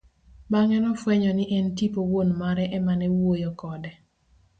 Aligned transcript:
Bang'e 0.51 0.77
nofwenyo 0.83 1.31
ni 1.37 1.45
en 1.57 1.67
tipo 1.77 1.99
wuon 2.11 2.29
mare 2.39 2.63
emane 2.77 3.07
wuoyo 3.15 3.49
kode. 3.61 3.91